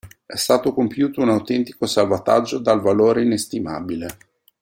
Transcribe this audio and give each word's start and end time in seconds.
È 0.25 0.35
stato 0.35 0.73
compiuto 0.73 1.21
un 1.21 1.29
autentico 1.29 1.85
salvataggio 1.85 2.57
dal 2.57 2.81
valore 2.81 3.21
inestimabile. 3.21 4.07